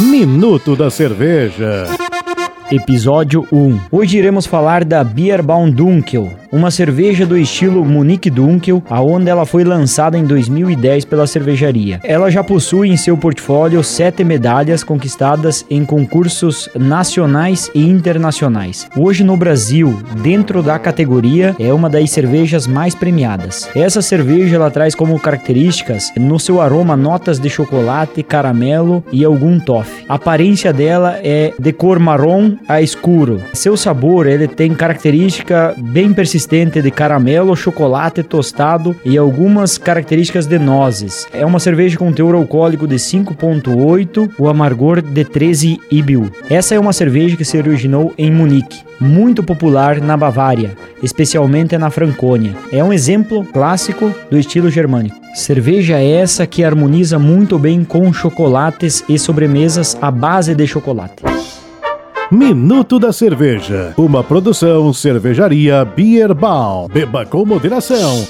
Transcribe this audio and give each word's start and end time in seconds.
Minuto 0.00 0.74
da 0.74 0.90
Cerveja. 0.90 1.84
Episódio 2.72 3.46
1. 3.52 3.80
Hoje 3.92 4.16
iremos 4.16 4.46
falar 4.46 4.84
da 4.84 5.04
Bierbaum 5.04 5.70
Dunkel, 5.70 6.30
uma 6.52 6.70
cerveja 6.70 7.26
do 7.26 7.36
estilo 7.36 7.84
Munich 7.84 8.30
Dunkel, 8.30 8.82
aonde 8.88 9.28
ela 9.28 9.44
foi 9.44 9.64
lançada 9.64 10.16
em 10.16 10.24
2010 10.24 11.04
pela 11.04 11.26
cervejaria. 11.26 12.00
Ela 12.04 12.30
já 12.30 12.44
possui 12.44 12.88
em 12.88 12.96
seu 12.96 13.16
portfólio 13.16 13.82
sete 13.82 14.22
medalhas 14.22 14.84
conquistadas 14.84 15.64
em 15.68 15.84
concursos 15.84 16.68
nacionais 16.74 17.70
e 17.74 17.84
internacionais. 17.84 18.86
Hoje 18.96 19.24
no 19.24 19.36
Brasil, 19.36 20.00
dentro 20.22 20.62
da 20.62 20.78
categoria, 20.78 21.54
é 21.58 21.72
uma 21.72 21.90
das 21.90 22.10
cervejas 22.10 22.66
mais 22.66 22.94
premiadas. 22.94 23.68
Essa 23.74 24.00
cerveja 24.00 24.56
ela 24.56 24.70
traz 24.70 24.94
como 24.94 25.18
características 25.18 26.12
no 26.16 26.38
seu 26.38 26.60
aroma 26.60 26.96
notas 26.96 27.38
de 27.38 27.50
chocolate, 27.50 28.22
caramelo 28.22 29.04
e 29.12 29.24
algum 29.24 29.58
toffee. 29.58 30.04
A 30.08 30.14
aparência 30.14 30.72
dela 30.72 31.18
é 31.22 31.52
de 31.58 31.72
cor 31.72 31.98
marrom 31.98 32.56
a 32.68 32.80
escuro. 32.80 33.40
Seu 33.52 33.76
sabor 33.76 34.26
ele 34.26 34.46
tem 34.46 34.74
característica 34.74 35.74
bem 35.76 36.12
persistente 36.12 36.35
de 36.82 36.90
caramelo, 36.90 37.56
chocolate 37.56 38.22
tostado 38.22 38.94
e 39.04 39.16
algumas 39.16 39.78
características 39.78 40.46
de 40.46 40.58
nozes. 40.58 41.26
É 41.32 41.46
uma 41.46 41.58
cerveja 41.58 41.96
com 41.96 42.12
teor 42.12 42.34
alcoólico 42.34 42.86
de 42.86 42.96
5.8, 42.96 44.30
o 44.38 44.48
amargor 44.48 45.00
de 45.00 45.24
13 45.24 45.80
IBU. 45.90 46.30
Essa 46.50 46.74
é 46.74 46.78
uma 46.78 46.92
cerveja 46.92 47.36
que 47.36 47.44
se 47.44 47.56
originou 47.56 48.12
em 48.18 48.30
Munique, 48.30 48.82
muito 49.00 49.42
popular 49.42 50.00
na 50.00 50.16
Bavária, 50.16 50.76
especialmente 51.02 51.76
na 51.78 51.90
Franconia. 51.90 52.54
É 52.72 52.82
um 52.82 52.92
exemplo 52.92 53.44
clássico 53.44 54.12
do 54.30 54.38
estilo 54.38 54.70
germânico. 54.70 55.16
Cerveja 55.34 55.98
essa 55.98 56.46
que 56.46 56.64
harmoniza 56.64 57.18
muito 57.18 57.58
bem 57.58 57.84
com 57.84 58.12
chocolates 58.12 59.04
e 59.08 59.18
sobremesas 59.18 59.96
à 60.00 60.10
base 60.10 60.54
de 60.54 60.66
chocolate. 60.66 61.35
Minuto 62.30 62.98
da 62.98 63.12
Cerveja, 63.12 63.94
uma 63.96 64.24
produção 64.24 64.92
cervejaria 64.92 65.84
Beer 65.84 66.34
Ball. 66.34 66.88
Beba 66.88 67.24
com 67.24 67.44
moderação. 67.44 68.26